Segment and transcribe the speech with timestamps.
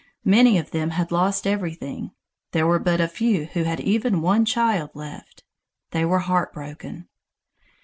[0.25, 2.09] Many of them had lost everything;
[2.53, 5.43] there were but a few who had even one child left.
[5.91, 7.07] They were heartbroken.